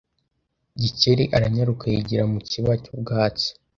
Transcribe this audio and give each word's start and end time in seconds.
Gikeli 0.81 1.23
aranyaruka 1.35 1.83
yigira 1.93 2.23
mu 2.31 2.39
kiba 2.49 2.71
cy'ubwatsi 2.83 3.47